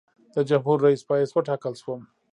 د 0.33 0.35
جمهورریس 0.49 1.01
په 1.07 1.13
حیث 1.19 1.31
وټاکل 1.33 1.73
شوم. 1.81 2.01